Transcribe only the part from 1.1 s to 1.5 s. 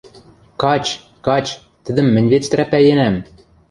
кач,